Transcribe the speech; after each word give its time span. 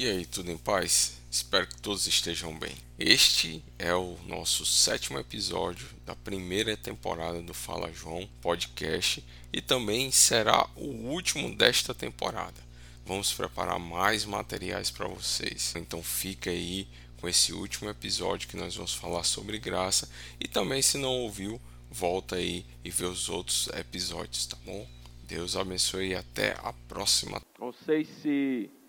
E 0.00 0.08
aí, 0.08 0.24
tudo 0.24 0.50
em 0.50 0.56
paz? 0.56 1.20
Espero 1.30 1.66
que 1.66 1.78
todos 1.78 2.06
estejam 2.06 2.58
bem. 2.58 2.74
Este 2.98 3.62
é 3.78 3.94
o 3.94 4.16
nosso 4.26 4.64
sétimo 4.64 5.18
episódio 5.18 5.86
da 6.06 6.16
primeira 6.16 6.74
temporada 6.74 7.42
do 7.42 7.52
Fala 7.52 7.92
João 7.92 8.26
podcast 8.40 9.22
e 9.52 9.60
também 9.60 10.10
será 10.10 10.66
o 10.74 10.86
último 10.86 11.54
desta 11.54 11.94
temporada. 11.94 12.58
Vamos 13.04 13.30
preparar 13.34 13.78
mais 13.78 14.24
materiais 14.24 14.90
para 14.90 15.06
vocês. 15.06 15.74
Então 15.76 16.02
fica 16.02 16.48
aí 16.48 16.88
com 17.20 17.28
esse 17.28 17.52
último 17.52 17.90
episódio 17.90 18.48
que 18.48 18.56
nós 18.56 18.74
vamos 18.74 18.94
falar 18.94 19.24
sobre 19.24 19.58
graça 19.58 20.08
e 20.40 20.48
também 20.48 20.80
se 20.80 20.96
não 20.96 21.12
ouviu, 21.12 21.60
volta 21.90 22.36
aí 22.36 22.64
e 22.82 22.90
vê 22.90 23.04
os 23.04 23.28
outros 23.28 23.68
episódios, 23.74 24.46
tá 24.46 24.56
bom? 24.64 24.88
Deus 25.24 25.56
abençoe 25.56 26.12
e 26.12 26.14
até 26.14 26.52
a 26.62 26.72
próxima. 26.88 27.42
Não 27.58 27.74
sei 27.84 28.06
se 28.06 28.79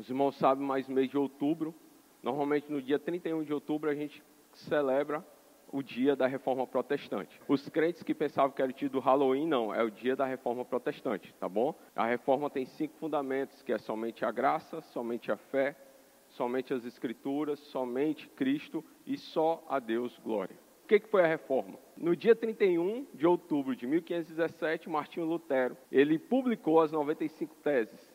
os 0.00 0.08
irmãos 0.08 0.36
sabem, 0.36 0.66
mas 0.66 0.88
mês 0.88 1.10
de 1.10 1.18
outubro, 1.18 1.74
normalmente 2.22 2.72
no 2.72 2.80
dia 2.80 2.98
31 2.98 3.44
de 3.44 3.52
outubro, 3.52 3.90
a 3.90 3.94
gente 3.94 4.22
celebra 4.52 5.24
o 5.70 5.82
dia 5.82 6.16
da 6.16 6.26
reforma 6.26 6.66
protestante. 6.66 7.38
Os 7.46 7.68
crentes 7.68 8.02
que 8.02 8.14
pensavam 8.14 8.50
que 8.50 8.62
era 8.62 8.70
o 8.70 8.74
dia 8.74 8.88
do 8.88 8.98
Halloween, 8.98 9.46
não, 9.46 9.74
é 9.74 9.82
o 9.84 9.90
dia 9.90 10.16
da 10.16 10.24
reforma 10.24 10.64
protestante, 10.64 11.32
tá 11.34 11.48
bom? 11.48 11.74
A 11.94 12.06
reforma 12.06 12.48
tem 12.48 12.64
cinco 12.64 12.96
fundamentos, 12.96 13.62
que 13.62 13.72
é 13.72 13.78
somente 13.78 14.24
a 14.24 14.30
graça, 14.30 14.80
somente 14.80 15.30
a 15.30 15.36
fé, 15.36 15.76
somente 16.30 16.72
as 16.72 16.84
escrituras, 16.84 17.60
somente 17.60 18.28
Cristo 18.30 18.84
e 19.06 19.16
só 19.18 19.62
a 19.68 19.78
Deus 19.78 20.18
glória 20.18 20.56
que, 20.90 20.98
que 20.98 21.08
foi 21.08 21.22
a 21.22 21.26
reforma? 21.26 21.78
No 21.96 22.16
dia 22.16 22.34
31 22.34 23.06
de 23.14 23.24
outubro 23.24 23.76
de 23.76 23.86
1517, 23.86 24.90
Martinho 24.90 25.24
Lutero, 25.24 25.76
ele 25.92 26.18
publicou 26.18 26.80
as 26.80 26.90
95 26.90 27.54
teses. 27.62 28.09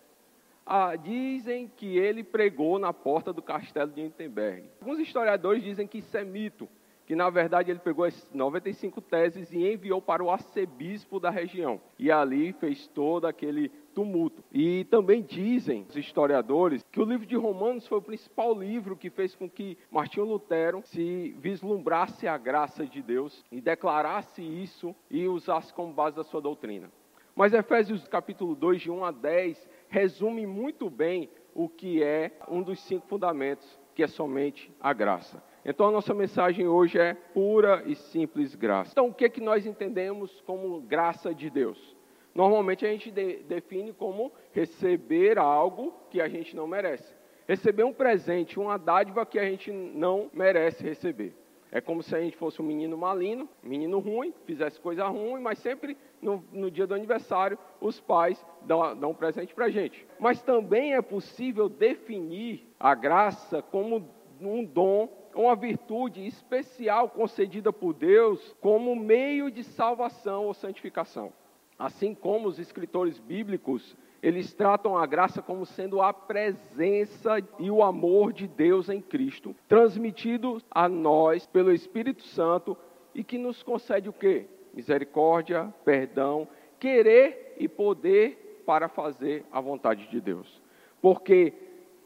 Ah, 0.66 0.96
dizem 0.96 1.68
que 1.68 1.96
ele 1.98 2.24
pregou 2.24 2.80
na 2.80 2.92
porta 2.92 3.32
do 3.32 3.42
castelo 3.42 3.92
de 3.92 4.02
Wittenberg. 4.02 4.68
Alguns 4.82 5.00
historiadores 5.00 5.64
dizem 5.64 5.86
que 5.86 6.00
isso 6.00 6.18
é 6.18 6.24
mito, 6.24 6.68
que 7.06 7.16
na 7.16 7.30
verdade 7.30 7.70
ele 7.70 7.80
pegou 7.80 8.04
as 8.04 8.28
95 8.34 9.00
teses 9.00 9.52
e 9.52 9.72
enviou 9.72 10.02
para 10.02 10.24
o 10.24 10.32
arcebispo 10.32 11.20
da 11.20 11.30
região. 11.30 11.80
E 12.00 12.12
ali 12.12 12.52
fez 12.54 12.88
todo 12.88 13.28
aquele 13.28 13.70
tumulto. 13.94 14.44
E 14.52 14.86
também 14.86 15.22
dizem 15.22 15.86
os 15.88 15.96
historiadores 15.96 16.84
que 16.92 17.00
o 17.00 17.06
livro 17.06 17.28
de 17.28 17.36
Romanos 17.36 17.88
foi 17.88 18.00
o 18.00 18.02
principal 18.02 18.58
livro 18.60 18.98
que 18.98 19.12
fez 19.12 19.36
com 19.36 19.48
que 19.48 19.78
Martinho 19.92 20.26
Lutero 20.26 20.82
se 20.86 21.36
vislumbrasse 21.40 22.28
a 22.28 22.40
graça 22.40 22.88
de 22.88 23.04
Deus 23.04 23.46
e 23.52 23.62
declarasse 23.62 24.42
isso 24.42 24.96
e 25.12 25.28
usasse 25.28 25.72
como 25.72 25.94
base 25.94 26.16
da 26.16 26.24
sua 26.24 26.42
doutrina. 26.42 26.90
Mas 27.36 27.54
Efésios 27.54 28.08
capítulo 28.08 28.56
2, 28.56 28.82
de 28.82 28.90
1 28.90 29.04
a 29.04 29.12
10, 29.12 29.70
resume 29.88 30.46
muito 30.46 30.90
bem 30.90 31.30
o 31.54 31.70
que 31.70 32.04
é 32.04 32.32
um 32.50 32.62
dos 32.62 32.80
cinco 32.82 33.08
fundamentos, 33.08 33.80
que 33.94 34.04
é 34.04 34.08
somente 34.08 34.72
a 34.80 34.92
graça. 34.94 35.42
Então 35.64 35.88
a 35.88 35.92
nossa 35.92 36.14
mensagem 36.14 36.68
hoje 36.68 37.00
é 37.00 37.14
pura 37.14 37.84
e 37.86 37.96
simples 37.96 38.54
graça. 38.54 38.92
Então 38.92 39.08
o 39.08 39.14
que, 39.14 39.26
é 39.26 39.30
que 39.30 39.42
nós 39.42 39.66
entendemos 39.66 40.42
como 40.42 40.82
graça 40.82 41.34
de 41.34 41.50
Deus? 41.50 41.96
Normalmente 42.36 42.86
a 42.86 42.90
gente 42.90 43.10
de, 43.10 43.38
define 43.44 43.94
como 43.94 44.32
receber 44.52 45.40
algo 45.40 45.94
que 46.10 46.20
a 46.20 46.28
gente 46.28 46.56
não 46.56 46.68
merece. 46.68 47.16
Receber 47.48 47.84
um 47.84 47.94
presente, 47.94 48.60
uma 48.60 48.78
dádiva 48.78 49.26
que 49.26 49.40
a 49.40 49.46
gente 49.46 49.72
não 49.72 50.30
merece 50.34 50.84
receber. 50.84 51.34
É 51.76 51.82
como 51.82 52.02
se 52.02 52.16
a 52.16 52.22
gente 52.22 52.38
fosse 52.38 52.62
um 52.62 52.66
menino 52.66 52.98
malino, 52.98 53.50
menino 53.62 54.00
ruim, 54.00 54.34
fizesse 54.46 54.80
coisa 54.80 55.06
ruim, 55.08 55.42
mas 55.42 55.60
sempre 55.60 55.98
no, 56.22 56.42
no 56.54 56.72
dia 56.72 56.88
do 56.88 56.94
aniversário 56.94 57.60
os 57.82 58.00
pais 58.00 58.42
dão, 58.62 58.96
dão 58.96 59.12
um 59.12 59.14
presente 59.14 59.54
para 59.54 59.66
a 59.66 59.70
gente. 59.70 60.08
Mas 60.18 60.42
também 60.42 60.94
é 60.94 61.02
possível 61.02 61.68
definir 61.68 62.66
a 62.80 62.96
graça 62.96 63.62
como 63.62 64.10
um 64.40 64.64
dom, 64.64 65.10
uma 65.36 65.54
virtude 65.54 66.26
especial 66.26 67.10
concedida 67.10 67.74
por 67.74 67.94
Deus 67.94 68.56
como 68.62 68.96
meio 68.96 69.52
de 69.52 69.62
salvação 69.62 70.46
ou 70.46 70.54
santificação. 70.54 71.34
Assim 71.78 72.16
como 72.16 72.48
os 72.48 72.58
escritores 72.58 73.20
bíblicos, 73.20 73.98
eles 74.26 74.52
tratam 74.56 74.98
a 74.98 75.06
graça 75.06 75.40
como 75.40 75.68
sendo 75.68 76.02
a 76.02 76.12
presença 76.12 77.38
e 77.60 77.70
o 77.70 77.84
amor 77.84 78.34
de 78.34 78.48
Deus 78.48 78.90
em 78.90 79.00
Cristo, 79.00 79.56
transmitido 79.68 80.60
a 80.72 80.90
nós 80.90 81.46
pelo 81.46 81.72
Espírito 81.72 82.24
Santo 82.24 82.76
e 83.14 83.24
que 83.24 83.38
nos 83.38 83.62
concede 83.62 84.10
o 84.10 84.14
quê? 84.14 84.48
Misericórdia, 84.74 85.72
perdão, 85.86 86.48
querer 86.80 87.56
e 87.60 87.68
poder 87.68 88.64
para 88.66 88.90
fazer 88.90 89.46
a 89.52 89.62
vontade 89.62 90.10
de 90.10 90.20
Deus. 90.20 90.60
Porque 91.00 91.54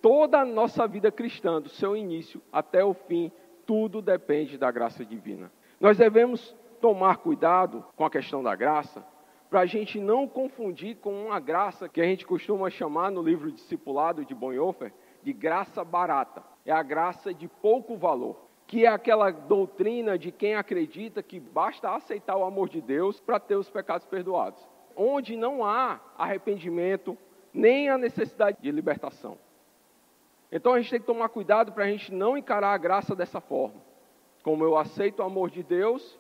toda 0.02 0.42
a 0.42 0.46
nossa 0.46 0.86
vida 0.86 1.10
cristã, 1.10 1.62
do 1.62 1.70
seu 1.70 1.96
início 1.96 2.42
até 2.52 2.84
o 2.84 2.94
fim, 2.94 3.32
tudo 3.66 4.02
depende 4.02 4.58
da 4.58 4.70
graça 4.70 5.06
divina. 5.06 5.50
Nós 5.80 5.98
devemos 5.98 6.54
tomar 6.82 7.20
cuidado 7.20 7.82
com 7.96 8.04
a 8.04 8.10
questão 8.10 8.44
da 8.44 8.58
graça, 8.58 9.06
para 9.50 9.62
a 9.62 9.66
gente 9.66 10.00
não 10.00 10.28
confundir 10.28 10.98
com 10.98 11.26
uma 11.26 11.40
graça 11.40 11.90
que 11.90 12.00
a 12.00 12.04
gente 12.04 12.26
costuma 12.26 12.70
chamar 12.70 13.10
no 13.10 13.22
livro 13.22 13.52
Discipulado 13.52 14.24
de 14.24 14.36
Bonhoeffer 14.36 14.94
de 15.24 15.34
graça 15.34 15.84
barata. 15.84 16.44
É 16.66 16.72
a 16.72 16.84
graça 16.84 17.34
de 17.34 17.48
pouco 17.48 17.98
valor, 17.98 18.38
que 18.68 18.86
é 18.86 18.88
aquela 18.88 19.32
doutrina 19.32 20.20
de 20.20 20.32
quem 20.32 20.54
acredita 20.54 21.24
que 21.24 21.40
basta 21.40 21.90
aceitar 21.90 22.38
o 22.38 22.44
amor 22.44 22.70
de 22.70 22.80
Deus 22.80 23.20
para 23.20 23.40
ter 23.40 23.56
os 23.56 23.70
pecados 23.70 24.06
perdoados, 24.06 24.62
onde 24.96 25.36
não 25.36 25.66
há 25.66 26.00
arrependimento 26.16 27.18
nem 27.52 27.90
a 27.90 27.98
necessidade 27.98 28.58
de 28.62 28.70
libertação. 28.70 29.36
Então 30.52 30.74
a 30.74 30.80
gente 30.80 30.92
tem 30.92 31.00
que 31.00 31.08
tomar 31.08 31.30
cuidado 31.30 31.72
para 31.72 31.86
a 31.86 31.88
gente 31.88 32.14
não 32.14 32.38
encarar 32.38 32.74
a 32.74 32.78
graça 32.78 33.16
dessa 33.16 33.42
forma. 33.42 33.82
Como 34.44 34.64
eu 34.64 34.78
aceito 34.78 35.20
o 35.20 35.26
amor 35.26 35.50
de 35.50 35.64
Deus, 35.64 36.19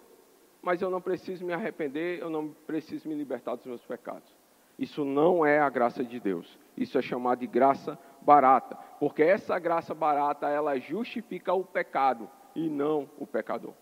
mas 0.61 0.81
eu 0.81 0.89
não 0.89 1.01
preciso 1.01 1.45
me 1.45 1.53
arrepender, 1.53 2.19
eu 2.19 2.29
não 2.29 2.49
preciso 2.49 3.07
me 3.07 3.15
libertar 3.15 3.55
dos 3.55 3.65
meus 3.65 3.83
pecados. 3.83 4.33
Isso 4.77 5.03
não 5.03 5.45
é 5.45 5.59
a 5.59 5.69
graça 5.69 6.03
de 6.03 6.19
Deus. 6.19 6.57
Isso 6.77 6.97
é 6.97 7.01
chamado 7.01 7.39
de 7.39 7.47
graça 7.47 7.99
barata, 8.21 8.77
porque 8.99 9.23
essa 9.23 9.57
graça 9.59 9.93
barata 9.93 10.47
ela 10.47 10.79
justifica 10.79 11.53
o 11.53 11.63
pecado 11.63 12.29
e 12.55 12.69
não 12.69 13.09
o 13.17 13.27
pecador. 13.27 13.73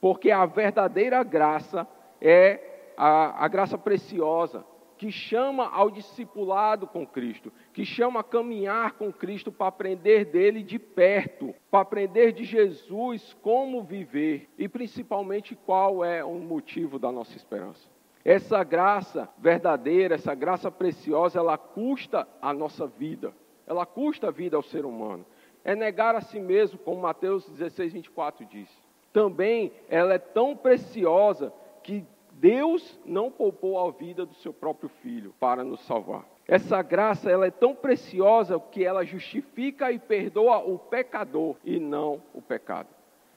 Porque 0.00 0.30
a 0.30 0.46
verdadeira 0.46 1.22
graça 1.22 1.86
é 2.20 2.92
a, 2.96 3.44
a 3.44 3.48
graça 3.48 3.76
preciosa, 3.76 4.64
que 5.00 5.10
chama 5.10 5.66
ao 5.66 5.90
discipulado 5.90 6.86
com 6.86 7.06
Cristo, 7.06 7.50
que 7.72 7.86
chama 7.86 8.20
a 8.20 8.22
caminhar 8.22 8.92
com 8.98 9.10
Cristo 9.10 9.50
para 9.50 9.68
aprender 9.68 10.26
dele 10.26 10.62
de 10.62 10.78
perto, 10.78 11.54
para 11.70 11.80
aprender 11.80 12.32
de 12.32 12.44
Jesus 12.44 13.34
como 13.40 13.82
viver 13.82 14.50
e 14.58 14.68
principalmente 14.68 15.56
qual 15.56 16.04
é 16.04 16.22
o 16.22 16.34
motivo 16.34 16.98
da 16.98 17.10
nossa 17.10 17.34
esperança. 17.34 17.88
Essa 18.22 18.62
graça 18.62 19.26
verdadeira, 19.38 20.16
essa 20.16 20.34
graça 20.34 20.70
preciosa, 20.70 21.38
ela 21.38 21.56
custa 21.56 22.28
a 22.42 22.52
nossa 22.52 22.86
vida, 22.86 23.32
ela 23.66 23.86
custa 23.86 24.28
a 24.28 24.30
vida 24.30 24.54
ao 24.54 24.62
ser 24.62 24.84
humano. 24.84 25.24
É 25.64 25.74
negar 25.74 26.14
a 26.14 26.20
si 26.20 26.38
mesmo, 26.38 26.78
como 26.78 27.00
Mateus 27.00 27.48
16, 27.48 27.94
24 27.94 28.44
diz. 28.44 28.68
Também 29.14 29.72
ela 29.88 30.12
é 30.12 30.18
tão 30.18 30.54
preciosa 30.54 31.50
que 31.82 32.04
Deus 32.40 32.98
não 33.04 33.30
poupou 33.30 33.78
a 33.78 33.90
vida 33.90 34.24
do 34.24 34.32
seu 34.36 34.50
próprio 34.50 34.88
filho 35.02 35.34
para 35.38 35.62
nos 35.62 35.80
salvar. 35.82 36.24
Essa 36.48 36.80
graça 36.80 37.30
ela 37.30 37.46
é 37.46 37.50
tão 37.50 37.74
preciosa 37.74 38.58
que 38.58 38.82
ela 38.82 39.04
justifica 39.04 39.92
e 39.92 39.98
perdoa 39.98 40.56
o 40.56 40.78
pecador 40.78 41.56
e 41.62 41.78
não 41.78 42.22
o 42.32 42.40
pecado. 42.40 42.88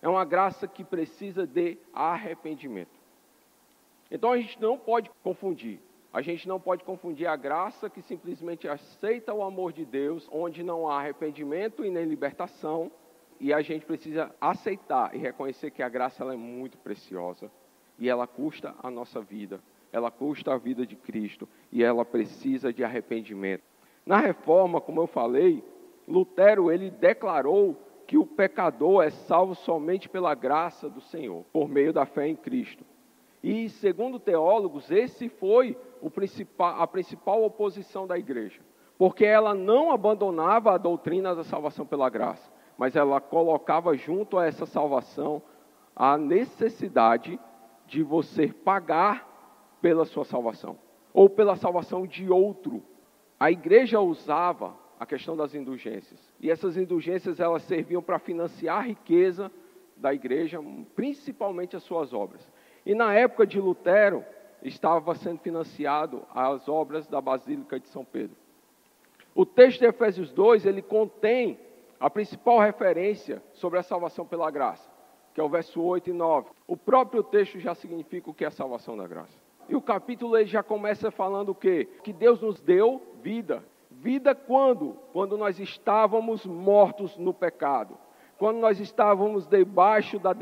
É 0.02 0.08
uma 0.08 0.24
graça 0.24 0.70
que 0.70 0.86
precisa 0.86 1.46
de 1.46 1.78
arrependimento. 1.94 2.98
Então 4.10 4.32
a 4.32 4.38
gente 4.38 4.62
não 4.62 4.78
pode 4.78 5.12
confundir. 5.22 5.82
A 6.14 6.22
gente 6.22 6.48
não 6.48 6.58
pode 6.58 6.86
confundir 6.86 7.28
a 7.28 7.36
graça 7.36 7.90
que 7.90 8.02
simplesmente 8.02 8.70
aceita 8.70 9.34
o 9.34 9.44
amor 9.44 9.74
de 9.74 9.84
Deus, 9.84 10.30
onde 10.32 10.64
não 10.64 10.88
há 10.88 11.02
arrependimento 11.02 11.84
e 11.84 11.90
nem 11.90 12.06
libertação, 12.06 12.90
e 13.38 13.52
a 13.52 13.62
gente 13.62 13.86
precisa 13.86 14.34
aceitar 14.40 15.14
e 15.14 15.18
reconhecer 15.18 15.72
que 15.72 15.84
a 15.84 15.90
graça 15.90 16.24
ela 16.24 16.34
é 16.34 16.38
muito 16.38 16.78
preciosa 16.78 17.52
e 18.04 18.10
ela 18.10 18.28
custa 18.28 18.76
a 18.84 18.92
nossa 18.92 19.22
vida, 19.22 19.62
ela 19.90 20.12
custa 20.12 20.54
a 20.54 20.58
vida 20.58 20.86
de 20.86 20.94
Cristo 20.94 21.48
e 21.72 21.82
ela 21.82 22.04
precisa 22.04 22.74
de 22.74 22.84
arrependimento. 22.84 23.64
Na 24.06 24.18
reforma, 24.18 24.82
como 24.82 25.00
eu 25.00 25.08
falei, 25.08 25.64
Lutero 26.06 26.70
ele 26.70 26.92
declarou 26.92 27.82
que 28.06 28.18
o 28.18 28.26
pecador 28.26 29.06
é 29.06 29.10
salvo 29.10 29.56
somente 29.56 30.10
pela 30.10 30.36
graça 30.36 30.90
do 30.90 31.00
Senhor, 31.00 31.46
por 31.54 31.70
meio 31.70 31.94
da 31.94 32.06
fé 32.06 32.28
em 32.28 32.36
Cristo. 32.36 32.84
E 33.42 33.70
segundo 33.70 34.20
teólogos, 34.20 34.92
esse 34.92 35.30
foi 35.30 35.78
principal, 36.14 36.82
a 36.82 36.86
principal 36.86 37.42
oposição 37.42 38.06
da 38.06 38.20
igreja, 38.20 38.60
porque 38.98 39.24
ela 39.24 39.54
não 39.56 39.92
abandonava 39.92 40.74
a 40.74 40.78
doutrina 40.78 41.34
da 41.34 41.46
salvação 41.46 41.86
pela 41.86 42.10
graça, 42.10 42.52
mas 42.78 42.98
ela 42.98 43.22
colocava 43.22 43.96
junto 43.96 44.38
a 44.38 44.46
essa 44.46 44.66
salvação 44.66 45.42
a 45.96 46.18
necessidade 46.18 47.40
de 47.88 48.04
você 48.04 48.48
pagar 48.48 49.78
pela 49.82 50.06
sua 50.06 50.26
salvação 50.26 50.78
ou 51.14 51.30
pela 51.30 51.56
salvação 51.56 52.08
de 52.08 52.30
outro. 52.30 52.84
A 53.40 53.52
igreja 53.52 54.00
usava 54.00 54.76
a 55.00 55.06
questão 55.06 55.36
das 55.36 55.54
indulgências. 55.54 56.20
E 56.40 56.50
essas 56.50 56.78
indulgências 56.78 57.40
elas 57.40 57.64
serviam 57.64 58.02
para 58.02 58.20
financiar 58.20 58.80
a 58.80 58.88
riqueza 58.88 59.52
da 59.98 60.14
igreja, 60.14 60.60
principalmente 60.96 61.76
as 61.76 61.84
suas 61.84 62.14
obras. 62.14 62.42
E 62.86 62.96
na 62.96 63.14
época 63.14 63.46
de 63.46 63.60
Lutero, 63.60 64.24
estava 64.64 65.14
sendo 65.16 65.40
financiado 65.40 66.24
as 66.34 66.68
obras 66.68 67.08
da 67.08 67.20
Basílica 67.20 67.80
de 67.80 67.88
São 67.88 68.04
Pedro. 68.04 68.36
O 69.36 69.46
texto 69.46 69.80
de 69.80 69.86
Efésios 69.86 70.32
2, 70.32 70.66
ele 70.66 70.82
contém 70.82 71.60
a 72.00 72.10
principal 72.10 72.60
referência 72.60 73.42
sobre 73.54 73.80
a 73.80 73.84
salvação 73.84 74.26
pela 74.26 74.52
graça, 74.52 74.90
que 75.34 75.42
é 75.42 75.44
o 75.44 75.50
verso 75.50 75.82
8 75.82 76.10
e 76.10 76.14
9. 76.14 76.50
O 76.68 76.78
próprio 76.78 77.24
texto 77.24 77.60
já 77.60 77.74
significa 77.74 78.30
o 78.30 78.34
que 78.34 78.44
é 78.44 78.48
a 78.48 78.52
salvação 78.52 78.96
da 78.96 79.08
graça. 79.08 79.38
E 79.68 79.76
o 79.76 79.82
capítulo 79.82 80.38
ele 80.38 80.46
já 80.46 80.62
começa 80.62 81.10
falando 81.10 81.50
o 81.50 81.56
quê? 81.56 81.88
Que 82.04 82.14
Deus 82.14 82.42
nos 82.42 82.60
deu 82.62 83.02
vida. 83.22 83.64
Vida 83.90 84.36
quando? 84.36 84.98
Quando 85.14 85.38
nós 85.38 85.60
estávamos 85.60 86.46
mortos 86.46 87.18
no 87.18 87.34
pecado. 87.34 87.98
Quando 88.38 88.58
nós 88.58 88.80
estávamos 88.80 89.48
debaixo 89.48 90.20
da, 90.20 90.34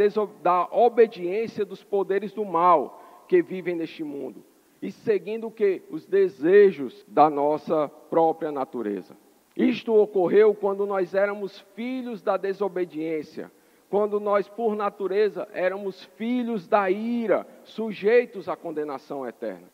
da 0.41 0.67
obediência 0.71 1.63
dos 1.63 1.83
poderes 1.83 2.33
do 2.33 2.43
mal 2.43 3.23
que 3.27 3.41
vivem 3.41 3.75
neste 3.75 4.03
mundo. 4.03 4.43
E 4.81 4.91
seguindo 4.91 5.47
o 5.47 5.51
que? 5.51 5.83
Os 5.89 6.07
desejos 6.07 7.05
da 7.07 7.29
nossa 7.29 7.87
própria 8.09 8.51
natureza. 8.51 9.15
Isto 9.55 9.93
ocorreu 9.93 10.55
quando 10.55 10.85
nós 10.85 11.13
éramos 11.13 11.59
filhos 11.75 12.21
da 12.21 12.37
desobediência, 12.37 13.51
quando 13.91 14.21
nós, 14.21 14.47
por 14.47 14.73
natureza, 14.73 15.45
éramos 15.51 16.01
filhos 16.15 16.65
da 16.65 16.89
ira, 16.89 17.45
sujeitos 17.65 18.47
à 18.47 18.55
condenação 18.55 19.27
eterna. 19.27 19.67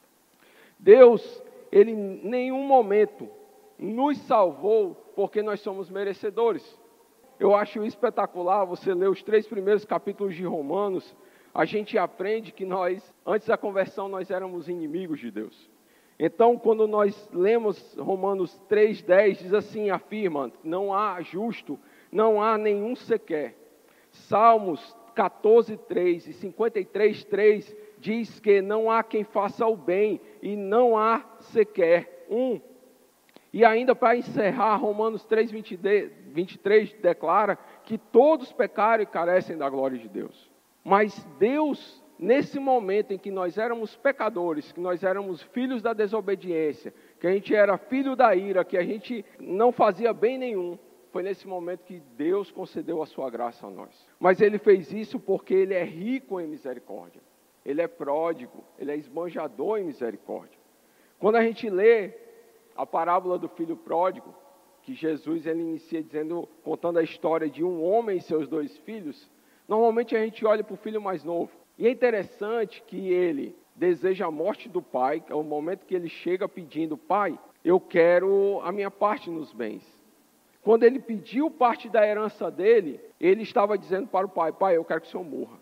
Deus, 0.79 1.43
Ele 1.71 1.91
em 1.91 2.21
nenhum 2.23 2.63
momento 2.63 3.29
nos 3.77 4.17
salvou 4.21 4.95
porque 5.15 5.43
nós 5.43 5.59
somos 5.59 5.87
merecedores. 5.91 6.79
Eu 7.39 7.53
acho 7.53 7.85
espetacular 7.85 8.65
você 8.65 8.91
ler 8.91 9.07
os 9.07 9.21
três 9.21 9.45
primeiros 9.45 9.85
capítulos 9.85 10.33
de 10.33 10.43
Romanos, 10.43 11.15
a 11.53 11.63
gente 11.63 11.95
aprende 11.95 12.51
que 12.51 12.65
nós, 12.65 13.13
antes 13.23 13.47
da 13.47 13.55
conversão, 13.55 14.09
nós 14.09 14.31
éramos 14.31 14.67
inimigos 14.67 15.19
de 15.19 15.29
Deus. 15.29 15.69
Então, 16.17 16.57
quando 16.57 16.87
nós 16.87 17.29
lemos 17.31 17.95
Romanos 17.99 18.59
3,10, 18.67 19.37
diz 19.43 19.53
assim: 19.53 19.91
afirma, 19.91 20.51
não 20.63 20.91
há 20.91 21.21
justo, 21.21 21.77
não 22.11 22.41
há 22.41 22.57
nenhum 22.57 22.95
sequer. 22.95 23.66
Salmos 24.27 24.95
14,3 25.15 26.27
e 26.27 26.33
53,3 26.33 27.75
diz 27.99 28.39
que 28.39 28.61
não 28.61 28.91
há 28.91 29.03
quem 29.03 29.23
faça 29.23 29.65
o 29.65 29.75
bem 29.75 30.21
e 30.41 30.55
não 30.55 30.97
há 30.97 31.25
sequer 31.39 32.25
um. 32.29 32.59
E 33.51 33.65
ainda 33.65 33.95
para 33.95 34.17
encerrar, 34.17 34.75
Romanos 34.75 35.25
3,23 35.25 36.99
declara 37.01 37.57
que 37.85 37.97
todos 37.97 38.51
pecaram 38.51 39.01
e 39.01 39.07
carecem 39.07 39.57
da 39.57 39.69
glória 39.69 39.97
de 39.97 40.07
Deus. 40.07 40.49
Mas 40.83 41.25
Deus 41.39 42.03
nesse 42.19 42.59
momento 42.59 43.11
em 43.11 43.17
que 43.17 43.29
nós 43.29 43.57
éramos 43.57 43.95
pecadores, 43.95 44.71
que 44.71 44.79
nós 44.79 45.03
éramos 45.03 45.41
filhos 45.41 45.81
da 45.81 45.93
desobediência, 45.93 46.93
que 47.19 47.27
a 47.27 47.31
gente 47.31 47.53
era 47.53 47.77
filho 47.77 48.15
da 48.15 48.35
ira, 48.35 48.65
que 48.65 48.77
a 48.77 48.83
gente 48.83 49.23
não 49.39 49.71
fazia 49.71 50.13
bem 50.13 50.37
nenhum, 50.37 50.77
foi 51.17 51.23
nesse 51.23 51.47
momento 51.47 51.83
que 51.83 51.99
Deus 52.15 52.51
concedeu 52.51 53.01
a 53.01 53.07
sua 53.07 53.27
graça 53.27 53.65
a 53.65 53.71
nós. 53.71 53.89
Mas 54.19 54.39
ele 54.39 54.59
fez 54.59 54.93
isso 54.93 55.19
porque 55.19 55.51
ele 55.51 55.73
é 55.73 55.83
rico 55.83 56.39
em 56.39 56.45
misericórdia. 56.45 57.19
Ele 57.65 57.81
é 57.81 57.87
pródigo, 57.87 58.63
ele 58.77 58.91
é 58.91 58.95
esbanjador 58.95 59.79
em 59.79 59.85
misericórdia. 59.85 60.59
Quando 61.17 61.37
a 61.37 61.41
gente 61.41 61.71
lê 61.71 62.11
a 62.75 62.85
parábola 62.85 63.39
do 63.39 63.49
filho 63.49 63.75
pródigo, 63.75 64.31
que 64.83 64.93
Jesus 64.93 65.47
ele 65.47 65.61
inicia 65.61 66.03
dizendo, 66.03 66.47
contando 66.63 66.99
a 66.99 67.03
história 67.03 67.49
de 67.49 67.63
um 67.63 67.83
homem 67.83 68.17
e 68.17 68.21
seus 68.21 68.47
dois 68.47 68.77
filhos, 68.81 69.27
normalmente 69.67 70.15
a 70.15 70.23
gente 70.23 70.45
olha 70.45 70.63
para 70.63 70.75
o 70.75 70.77
filho 70.77 71.01
mais 71.01 71.23
novo. 71.23 71.49
E 71.79 71.87
é 71.87 71.89
interessante 71.89 72.83
que 72.85 73.11
ele 73.11 73.55
deseja 73.75 74.27
a 74.27 74.31
morte 74.31 74.69
do 74.69 74.83
pai, 74.83 75.19
que 75.19 75.31
é 75.31 75.35
o 75.35 75.41
momento 75.41 75.87
que 75.87 75.95
ele 75.95 76.09
chega 76.09 76.47
pedindo: 76.47 76.95
Pai, 76.95 77.39
eu 77.65 77.79
quero 77.79 78.61
a 78.63 78.71
minha 78.71 78.91
parte 78.91 79.31
nos 79.31 79.51
bens. 79.51 79.97
Quando 80.67 80.83
ele 80.83 80.99
pediu 80.99 81.49
parte 81.49 81.87
da 81.87 82.05
herança 82.05 82.51
dele, 82.51 82.99
ele 83.21 83.41
estava 83.41 83.77
dizendo 83.77 84.05
para 84.05 84.25
o 84.25 84.29
pai: 84.29 84.51
Pai, 84.51 84.75
eu 84.75 84.83
quero 84.83 84.99
que 84.99 85.07
o 85.07 85.09
senhor 85.09 85.23
morra. 85.23 85.57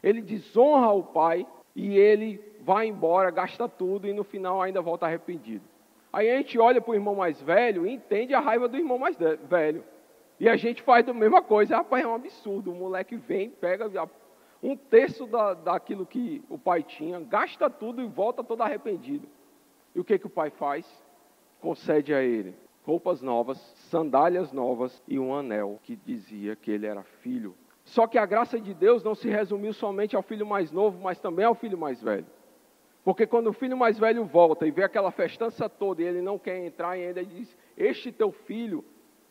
Ele 0.00 0.22
desonra 0.22 0.92
o 0.92 1.02
pai 1.02 1.44
e 1.74 1.98
ele 1.98 2.40
vai 2.60 2.86
embora, 2.86 3.32
gasta 3.32 3.68
tudo 3.68 4.06
e 4.06 4.12
no 4.12 4.22
final 4.22 4.62
ainda 4.62 4.80
volta 4.80 5.06
arrependido. 5.06 5.64
Aí 6.12 6.30
a 6.30 6.36
gente 6.36 6.56
olha 6.56 6.80
para 6.80 6.92
o 6.92 6.94
irmão 6.94 7.16
mais 7.16 7.42
velho 7.42 7.84
e 7.84 7.94
entende 7.94 8.32
a 8.32 8.38
raiva 8.38 8.68
do 8.68 8.76
irmão 8.76 8.96
mais 8.96 9.16
velho. 9.18 9.82
E 10.38 10.48
a 10.48 10.54
gente 10.54 10.82
faz 10.82 11.08
a 11.08 11.12
mesma 11.12 11.42
coisa. 11.42 11.78
Rapaz, 11.78 12.04
é 12.04 12.06
um 12.06 12.14
absurdo. 12.14 12.70
O 12.70 12.76
moleque 12.76 13.16
vem, 13.16 13.50
pega, 13.50 13.90
um 14.62 14.76
terço 14.76 15.26
da, 15.26 15.54
daquilo 15.54 16.06
que 16.06 16.44
o 16.48 16.56
pai 16.56 16.84
tinha, 16.84 17.18
gasta 17.18 17.68
tudo 17.68 18.00
e 18.00 18.06
volta 18.06 18.44
todo 18.44 18.62
arrependido. 18.62 19.26
E 19.96 19.98
o 19.98 20.04
que, 20.04 20.16
que 20.16 20.28
o 20.28 20.30
pai 20.30 20.50
faz? 20.50 20.86
Concede 21.60 22.14
a 22.14 22.22
ele 22.22 22.54
roupas 22.84 23.22
novas, 23.22 23.58
sandálias 23.94 24.50
novas 24.50 25.00
e 25.06 25.20
um 25.20 25.32
anel 25.32 25.78
que 25.84 25.94
dizia 25.94 26.56
que 26.56 26.68
ele 26.68 26.84
era 26.84 27.04
filho. 27.04 27.54
Só 27.84 28.08
que 28.08 28.18
a 28.18 28.26
graça 28.26 28.58
de 28.58 28.74
Deus 28.74 29.04
não 29.04 29.14
se 29.14 29.28
resumiu 29.28 29.72
somente 29.72 30.16
ao 30.16 30.22
filho 30.22 30.44
mais 30.44 30.72
novo, 30.72 30.98
mas 31.00 31.20
também 31.20 31.44
ao 31.44 31.54
filho 31.54 31.78
mais 31.78 32.02
velho. 32.02 32.26
Porque 33.04 33.24
quando 33.24 33.46
o 33.46 33.52
filho 33.52 33.76
mais 33.76 33.96
velho 33.96 34.24
volta 34.24 34.66
e 34.66 34.72
vê 34.72 34.82
aquela 34.82 35.12
festança 35.12 35.68
toda 35.68 36.02
e 36.02 36.06
ele 36.06 36.20
não 36.20 36.40
quer 36.40 36.66
entrar 36.66 36.98
e 36.98 37.06
ainda 37.06 37.24
diz: 37.24 37.56
Este 37.76 38.10
teu 38.10 38.32
filho, 38.32 38.84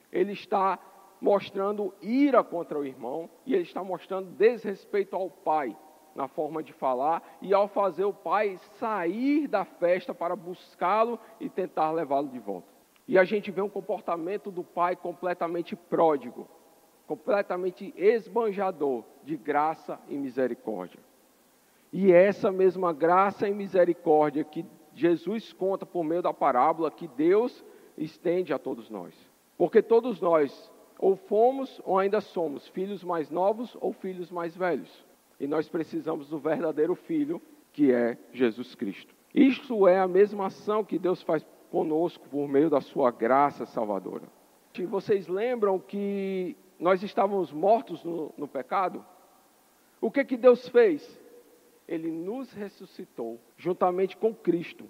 ele 0.10 0.32
está 0.32 0.80
mostrando 1.20 1.94
ira 2.02 2.42
contra 2.42 2.80
o 2.80 2.86
irmão 2.86 3.30
e 3.46 3.54
ele 3.54 3.64
está 3.64 3.84
mostrando 3.84 4.30
desrespeito 4.30 5.14
ao 5.14 5.30
pai 5.30 5.76
na 6.16 6.30
forma 6.30 6.64
de 6.64 6.72
falar 6.72 7.22
e 7.42 7.54
ao 7.54 7.68
fazer 7.68 8.06
o 8.06 8.14
pai 8.14 8.58
sair 8.80 9.46
da 9.46 9.66
festa 9.66 10.14
para 10.14 10.38
buscá-lo 10.38 11.20
e 11.38 11.50
tentar 11.50 11.92
levá-lo 11.92 12.30
de 12.30 12.40
volta. 12.40 12.73
E 13.08 13.18
a 13.18 13.24
gente 13.24 13.52
vê 13.52 13.62
um 13.62 13.70
comportamento 13.70 14.50
do 14.50 14.64
pai 14.64 14.96
completamente 14.96 15.76
pródigo, 15.76 16.48
completamente 17.06 17.94
esbanjador 17.98 19.04
de 19.24 19.36
graça 19.36 20.00
e 20.08 20.18
misericórdia. 20.18 21.00
E 21.92 22.12
é 22.12 22.26
essa 22.26 22.52
mesma 22.52 22.94
graça 22.94 23.48
e 23.48 23.54
misericórdia 23.54 24.44
que 24.44 24.66
Jesus 24.96 25.54
conta 25.54 25.86
por 25.86 26.04
meio 26.04 26.22
da 26.22 26.34
parábola 26.34 26.90
que 26.90 27.08
Deus 27.08 27.64
estende 27.98 28.54
a 28.54 28.60
todos 28.60 28.90
nós. 28.90 29.14
Porque 29.58 29.82
todos 29.82 30.20
nós 30.20 30.72
ou 30.98 31.16
fomos 31.16 31.82
ou 31.84 32.00
ainda 32.00 32.22
somos 32.22 32.68
filhos 32.70 33.04
mais 33.04 33.30
novos 33.30 33.76
ou 33.82 33.92
filhos 33.92 34.32
mais 34.32 34.56
velhos. 34.56 35.06
E 35.40 35.48
nós 35.48 35.68
precisamos 35.68 36.30
do 36.30 36.40
verdadeiro 36.40 36.96
filho, 36.96 37.42
que 37.72 37.92
é 37.92 38.18
Jesus 38.32 38.76
Cristo. 38.76 39.14
Isto 39.34 39.88
é 39.88 40.00
a 40.00 40.08
mesma 40.08 40.48
ação 40.48 40.84
que 40.84 40.98
Deus 40.98 41.22
faz 41.22 41.46
conosco 41.74 42.30
por 42.30 42.48
meio 42.48 42.70
da 42.70 42.80
sua 42.80 43.10
graça 43.10 43.66
salvadora. 43.66 44.28
E 44.78 44.86
vocês 44.86 45.28
lembram 45.28 45.80
que 45.80 46.56
nós 46.80 47.02
estávamos 47.02 47.52
mortos 47.52 48.04
no, 48.04 48.32
no 48.38 48.48
pecado? 48.48 49.04
O 50.00 50.12
que 50.12 50.24
que 50.24 50.38
Deus 50.38 50.68
fez? 50.70 51.20
Ele 51.88 52.12
nos 52.12 52.54
ressuscitou 52.54 53.40
juntamente 53.58 54.16
com 54.16 54.36
Cristo 54.36 54.88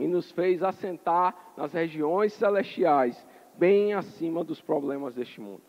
e 0.00 0.08
nos 0.08 0.32
fez 0.32 0.64
assentar 0.64 1.52
nas 1.56 1.72
regiões 1.72 2.32
celestiais 2.32 3.24
bem 3.56 3.94
acima 3.94 4.42
dos 4.42 4.60
problemas 4.60 5.14
deste 5.14 5.40
mundo. 5.40 5.62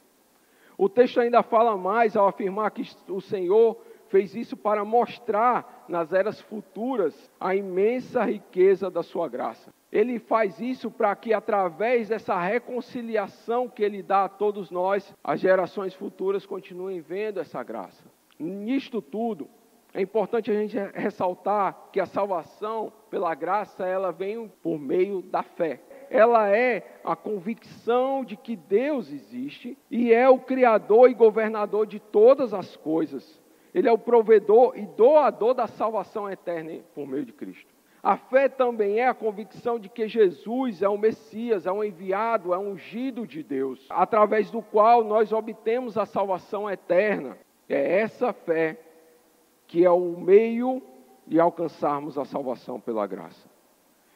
O 0.76 0.90
texto 0.90 1.20
ainda 1.20 1.44
fala 1.44 1.78
mais 1.78 2.18
ao 2.18 2.28
afirmar 2.28 2.72
que 2.72 2.82
o 3.08 3.22
Senhor 3.22 3.80
fez 4.12 4.36
isso 4.36 4.58
para 4.58 4.84
mostrar 4.84 5.86
nas 5.88 6.12
eras 6.12 6.40
futuras 6.42 7.32
a 7.40 7.56
imensa 7.56 8.24
riqueza 8.26 8.92
da 8.92 9.02
sua 9.02 9.28
graça. 9.28 9.74
Ele 9.92 10.20
faz 10.20 10.60
isso 10.60 10.92
para 10.92 11.16
que, 11.16 11.34
através 11.34 12.10
dessa 12.10 12.40
reconciliação 12.40 13.68
que 13.68 13.82
ele 13.82 14.04
dá 14.04 14.26
a 14.26 14.30
todos 14.30 14.70
nós, 14.70 15.14
as 15.24 15.40
gerações 15.40 15.94
futuras 15.94 16.46
continuem 16.46 17.00
vendo 17.00 17.40
essa 17.40 17.64
graça. 17.64 18.04
Nisto 18.38 19.02
tudo, 19.02 19.50
é 19.94 20.02
importante 20.02 20.52
a 20.52 20.54
gente 20.54 20.78
ressaltar 20.94 21.90
que 21.92 22.00
a 22.00 22.06
salvação 22.06 22.92
pela 23.10 23.34
graça 23.34 23.86
ela 23.86 24.12
vem 24.12 24.48
por 24.62 24.78
meio 24.78 25.22
da 25.22 25.42
fé 25.42 25.82
ela 26.12 26.50
é 26.50 27.00
a 27.06 27.16
convicção 27.16 28.26
de 28.26 28.36
que 28.36 28.58
Deus 28.58 29.10
existe 29.10 29.78
e 29.90 30.12
é 30.12 30.30
o 30.30 30.38
criador 30.38 31.10
e 31.10 31.14
governador 31.14 31.88
de 31.88 32.02
todas 32.02 32.54
as 32.54 32.76
coisas. 32.76 33.41
Ele 33.74 33.88
é 33.88 33.92
o 33.92 33.98
provedor 33.98 34.78
e 34.78 34.86
doador 34.86 35.54
da 35.54 35.68
salvação 35.68 36.30
eterna 36.30 36.80
por 36.94 37.08
meio 37.08 37.26
de 37.26 37.34
Cristo. 37.34 37.72
A 38.04 38.18
fé 38.18 38.50
também 38.50 39.00
é 39.00 39.08
a 39.08 39.14
convicção 39.14 39.78
de 39.78 39.88
que 39.88 40.08
Jesus 40.08 40.82
é 40.82 40.90
o 40.90 40.98
Messias, 40.98 41.68
é 41.68 41.72
um 41.72 41.84
enviado, 41.84 42.54
é 42.54 42.58
um 42.58 42.72
ungido 42.72 43.28
de 43.28 43.44
Deus, 43.44 43.86
através 43.92 44.50
do 44.50 44.62
qual 44.62 45.04
nós 45.04 45.32
obtemos 45.32 45.98
a 45.98 46.06
salvação 46.06 46.70
eterna. 46.70 47.38
É 47.70 48.00
essa 48.00 48.34
fé 48.34 48.80
que 49.68 49.86
é 49.86 49.92
o 49.92 50.18
meio 50.20 50.82
de 51.28 51.40
alcançarmos 51.40 52.18
a 52.18 52.26
salvação 52.26 52.80
pela 52.80 53.06
graça. 53.06 53.48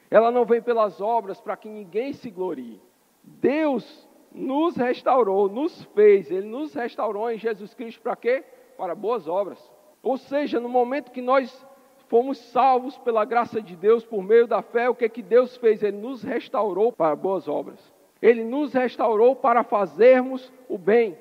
Ela 0.09 0.31
não 0.31 0.45
vem 0.45 0.61
pelas 0.61 0.99
obras 0.99 1.39
para 1.39 1.55
que 1.55 1.69
ninguém 1.69 2.11
se 2.11 2.29
glorie. 2.29 2.81
Deus 3.23 4.07
nos 4.33 4.75
restaurou, 4.75 5.47
nos 5.47 5.83
fez, 5.95 6.29
Ele 6.29 6.47
nos 6.47 6.73
restaurou 6.73 7.31
em 7.31 7.37
Jesus 7.37 7.73
Cristo 7.73 8.01
para 8.01 8.15
quê? 8.15 8.43
Para 8.77 8.95
boas 8.95 9.27
obras. 9.27 9.59
Ou 10.03 10.17
seja, 10.17 10.59
no 10.59 10.69
momento 10.69 11.11
que 11.11 11.21
nós 11.21 11.65
fomos 12.07 12.37
salvos 12.37 12.97
pela 12.99 13.25
graça 13.25 13.61
de 13.61 13.75
Deus 13.75 14.05
por 14.05 14.23
meio 14.23 14.47
da 14.47 14.61
fé, 14.61 14.89
o 14.89 14.95
que 14.95 15.09
que 15.09 15.23
Deus 15.23 15.57
fez? 15.57 15.81
Ele 15.81 15.97
nos 15.97 16.21
restaurou 16.21 16.91
para 16.91 17.15
boas 17.15 17.47
obras. 17.47 17.79
Ele 18.21 18.43
nos 18.43 18.73
restaurou 18.73 19.35
para 19.35 19.63
fazermos 19.63 20.51
o 20.69 20.77
bem. 20.77 21.17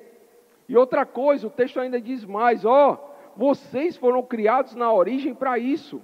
E 0.67 0.75
outra 0.77 1.05
coisa, 1.05 1.47
o 1.47 1.49
texto 1.49 1.79
ainda 1.79 1.99
diz 1.99 2.25
mais: 2.25 2.65
ó, 2.65 2.93
oh, 2.93 3.15
vocês 3.35 3.97
foram 3.97 4.23
criados 4.23 4.75
na 4.75 4.91
origem 4.91 5.33
para 5.33 5.57
isso, 5.59 6.01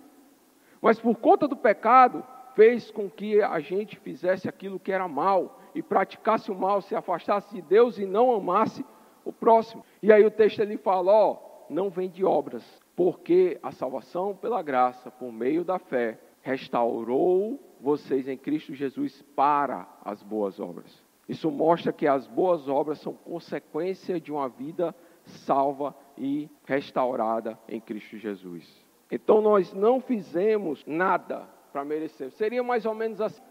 mas 0.81 0.99
por 0.99 1.15
conta 1.15 1.47
do 1.47 1.55
pecado, 1.55 2.23
fez 2.55 2.91
com 2.91 3.09
que 3.09 3.41
a 3.41 3.59
gente 3.59 3.97
fizesse 3.97 4.47
aquilo 4.47 4.79
que 4.79 4.91
era 4.91 5.07
mal 5.07 5.59
e 5.73 5.81
praticasse 5.81 6.51
o 6.51 6.55
mal, 6.55 6.81
se 6.81 6.95
afastasse 6.95 7.55
de 7.55 7.61
Deus 7.61 7.97
e 7.97 8.05
não 8.05 8.31
amasse 8.31 8.85
o 9.23 9.31
próximo. 9.31 9.83
E 10.01 10.11
aí 10.11 10.25
o 10.25 10.31
texto 10.31 10.59
ele 10.59 10.77
fala: 10.77 11.11
ó, 11.11 11.37
não 11.69 11.89
vem 11.89 12.09
de 12.09 12.23
obras, 12.23 12.63
porque 12.95 13.59
a 13.63 13.71
salvação 13.71 14.35
pela 14.35 14.61
graça, 14.61 15.09
por 15.09 15.31
meio 15.31 15.63
da 15.63 15.79
fé, 15.79 16.19
restaurou 16.41 17.59
vocês 17.79 18.27
em 18.27 18.37
Cristo 18.37 18.73
Jesus 18.73 19.21
para 19.35 19.87
as 20.03 20.21
boas 20.21 20.59
obras. 20.59 21.01
Isso 21.27 21.49
mostra 21.49 21.93
que 21.93 22.07
as 22.07 22.27
boas 22.27 22.67
obras 22.67 22.99
são 22.99 23.13
consequência 23.13 24.19
de 24.19 24.31
uma 24.31 24.49
vida 24.49 24.93
salva 25.25 25.95
e 26.17 26.49
restaurada 26.65 27.57
em 27.69 27.79
Cristo 27.79 28.17
Jesus. 28.17 28.67
Então 29.09 29.41
nós 29.41 29.73
não 29.73 30.01
fizemos 30.01 30.83
nada 30.85 31.47
para 31.71 31.85
merecer. 31.85 32.31
Seria 32.31 32.63
mais 32.63 32.85
ou 32.85 32.93
menos 32.93 33.21
assim. 33.21 33.41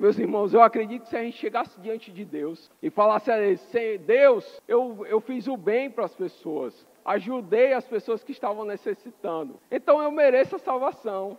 Meus 0.00 0.18
irmãos, 0.18 0.54
eu 0.54 0.62
acredito 0.62 1.02
que 1.02 1.10
se 1.10 1.16
a 1.18 1.22
gente 1.22 1.36
chegasse 1.36 1.78
diante 1.78 2.10
de 2.10 2.24
Deus 2.24 2.70
e 2.82 2.88
falasse 2.88 3.30
a 3.30 3.38
Ele, 3.38 3.98
Deus, 3.98 4.62
eu, 4.66 5.04
eu 5.06 5.20
fiz 5.20 5.46
o 5.46 5.58
bem 5.58 5.90
para 5.90 6.06
as 6.06 6.14
pessoas, 6.14 6.86
ajudei 7.04 7.74
as 7.74 7.86
pessoas 7.86 8.24
que 8.24 8.32
estavam 8.32 8.64
necessitando, 8.64 9.60
então 9.70 10.02
eu 10.02 10.10
mereço 10.10 10.56
a 10.56 10.58
salvação. 10.58 11.36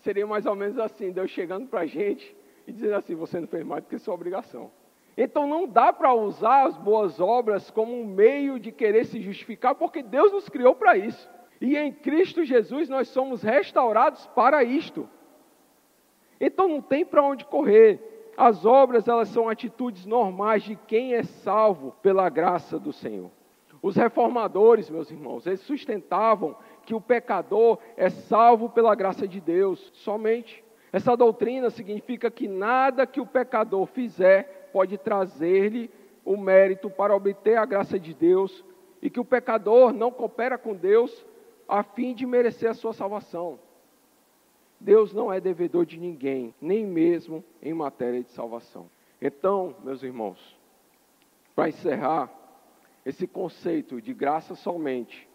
Seria 0.00 0.24
mais 0.28 0.46
ou 0.46 0.54
menos 0.54 0.78
assim, 0.78 1.10
Deus 1.10 1.32
chegando 1.32 1.66
para 1.66 1.80
a 1.80 1.86
gente 1.86 2.36
e 2.68 2.72
dizendo 2.72 2.94
assim: 2.94 3.16
você 3.16 3.40
não 3.40 3.48
fez 3.48 3.66
mais 3.66 3.82
do 3.82 3.88
que 3.88 3.98
sua 3.98 4.14
obrigação. 4.14 4.70
Então 5.16 5.48
não 5.48 5.66
dá 5.66 5.92
para 5.92 6.14
usar 6.14 6.68
as 6.68 6.76
boas 6.76 7.18
obras 7.18 7.68
como 7.68 8.00
um 8.00 8.06
meio 8.06 8.60
de 8.60 8.70
querer 8.70 9.06
se 9.06 9.20
justificar, 9.20 9.74
porque 9.74 10.04
Deus 10.04 10.30
nos 10.30 10.48
criou 10.48 10.76
para 10.76 10.96
isso. 10.96 11.28
E 11.60 11.76
em 11.76 11.92
Cristo 11.92 12.44
Jesus 12.44 12.88
nós 12.88 13.08
somos 13.08 13.42
restaurados 13.42 14.24
para 14.28 14.62
isto. 14.62 15.08
Então 16.40 16.68
não 16.68 16.80
tem 16.80 17.04
para 17.04 17.22
onde 17.22 17.44
correr. 17.44 18.32
As 18.36 18.64
obras, 18.64 19.08
elas 19.08 19.28
são 19.28 19.48
atitudes 19.48 20.06
normais 20.06 20.62
de 20.62 20.76
quem 20.76 21.14
é 21.14 21.22
salvo 21.22 21.94
pela 22.02 22.28
graça 22.28 22.78
do 22.78 22.92
Senhor. 22.92 23.30
Os 23.82 23.96
reformadores, 23.96 24.90
meus 24.90 25.10
irmãos, 25.10 25.46
eles 25.46 25.60
sustentavam 25.60 26.56
que 26.84 26.94
o 26.94 27.00
pecador 27.00 27.78
é 27.96 28.08
salvo 28.08 28.68
pela 28.68 28.94
graça 28.94 29.26
de 29.26 29.40
Deus 29.40 29.90
somente. 29.94 30.64
Essa 30.92 31.16
doutrina 31.16 31.70
significa 31.70 32.30
que 32.30 32.48
nada 32.48 33.06
que 33.06 33.20
o 33.20 33.26
pecador 33.26 33.86
fizer 33.86 34.70
pode 34.72 34.96
trazer-lhe 34.98 35.90
o 36.24 36.36
mérito 36.36 36.90
para 36.90 37.14
obter 37.14 37.56
a 37.56 37.64
graça 37.64 37.98
de 37.98 38.14
Deus 38.14 38.64
e 39.00 39.08
que 39.08 39.20
o 39.20 39.24
pecador 39.24 39.92
não 39.92 40.10
coopera 40.10 40.58
com 40.58 40.74
Deus 40.74 41.26
a 41.68 41.82
fim 41.82 42.14
de 42.14 42.26
merecer 42.26 42.70
a 42.70 42.74
sua 42.74 42.92
salvação. 42.92 43.58
Deus 44.80 45.12
não 45.12 45.32
é 45.32 45.40
devedor 45.40 45.84
de 45.84 45.98
ninguém, 45.98 46.54
nem 46.60 46.86
mesmo 46.86 47.44
em 47.62 47.74
matéria 47.74 48.22
de 48.22 48.30
salvação. 48.30 48.88
Então, 49.20 49.74
meus 49.82 50.02
irmãos, 50.02 50.56
para 51.54 51.68
encerrar, 51.68 52.32
esse 53.04 53.26
conceito 53.26 54.00
de 54.00 54.14
graça 54.14 54.54
somente, 54.54 55.28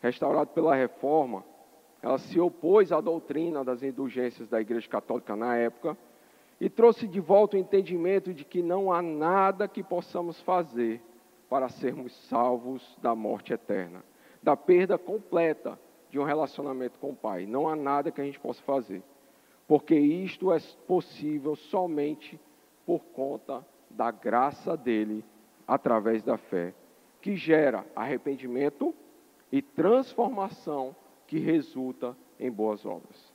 restaurado 0.00 0.50
pela 0.50 0.74
reforma, 0.74 1.44
ela 2.02 2.18
se 2.18 2.38
opôs 2.38 2.92
à 2.92 3.00
doutrina 3.00 3.64
das 3.64 3.82
indulgências 3.82 4.48
da 4.48 4.60
Igreja 4.60 4.88
Católica 4.88 5.34
na 5.34 5.56
época 5.56 5.96
e 6.60 6.68
trouxe 6.68 7.08
de 7.08 7.18
volta 7.18 7.56
o 7.56 7.60
entendimento 7.60 8.32
de 8.32 8.44
que 8.44 8.62
não 8.62 8.92
há 8.92 9.00
nada 9.00 9.66
que 9.66 9.82
possamos 9.82 10.40
fazer 10.42 11.02
para 11.48 11.68
sermos 11.68 12.14
salvos 12.28 12.96
da 13.00 13.14
morte 13.14 13.52
eterna, 13.52 14.04
da 14.42 14.56
perda 14.56 14.98
completa 14.98 15.78
de 16.14 16.20
um 16.20 16.22
relacionamento 16.22 16.96
com 17.00 17.10
o 17.10 17.16
Pai. 17.16 17.44
Não 17.44 17.68
há 17.68 17.74
nada 17.74 18.12
que 18.12 18.20
a 18.20 18.24
gente 18.24 18.38
possa 18.38 18.62
fazer, 18.62 19.02
porque 19.66 19.96
isto 19.96 20.52
é 20.52 20.60
possível 20.86 21.56
somente 21.56 22.38
por 22.86 23.00
conta 23.06 23.66
da 23.90 24.12
graça 24.12 24.76
dele, 24.76 25.24
através 25.66 26.22
da 26.22 26.36
fé, 26.38 26.72
que 27.20 27.34
gera 27.34 27.84
arrependimento 27.96 28.94
e 29.50 29.60
transformação 29.60 30.94
que 31.26 31.40
resulta 31.40 32.16
em 32.38 32.48
boas 32.48 32.86
obras. 32.86 33.32